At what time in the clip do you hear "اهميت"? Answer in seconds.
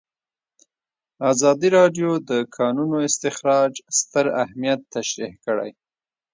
4.43-4.79